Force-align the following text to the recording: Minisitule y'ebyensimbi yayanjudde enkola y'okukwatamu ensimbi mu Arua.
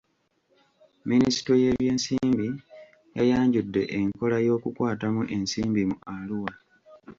Minisitule 1.09 1.57
y'ebyensimbi 1.63 2.47
yayanjudde 3.17 3.81
enkola 3.99 4.37
y'okukwatamu 4.45 5.21
ensimbi 5.35 5.81
mu 5.89 5.97
Arua. 6.15 6.51